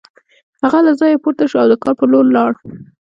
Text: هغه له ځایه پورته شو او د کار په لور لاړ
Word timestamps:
هغه 0.63 0.79
له 0.85 0.91
ځایه 0.99 1.21
پورته 1.23 1.45
شو 1.49 1.57
او 1.63 1.67
د 1.71 1.75
کار 1.83 1.93
په 1.99 2.05
لور 2.11 2.25
لاړ 2.35 2.51